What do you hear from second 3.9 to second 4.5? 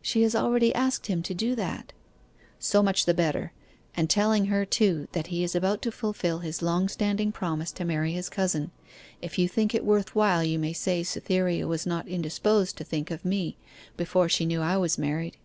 and telling